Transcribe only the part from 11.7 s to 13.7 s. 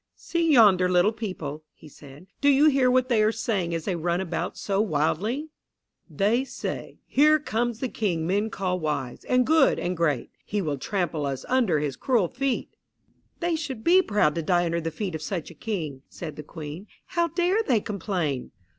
his cruel feet.'" "They